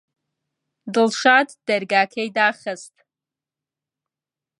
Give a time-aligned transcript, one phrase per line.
[0.93, 2.95] دڵشاد دەرگاکەی داخست.